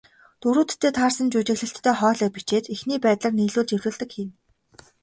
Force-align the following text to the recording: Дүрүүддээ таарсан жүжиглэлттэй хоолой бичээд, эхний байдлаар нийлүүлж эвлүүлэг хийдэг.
Дүрүүддээ 0.41 0.91
таарсан 0.97 1.27
жүжиглэлттэй 1.33 1.95
хоолой 1.99 2.29
бичээд, 2.35 2.65
эхний 2.75 2.99
байдлаар 3.05 3.33
нийлүүлж 3.35 3.69
эвлүүлэг 3.75 4.09
хийдэг. 4.15 4.39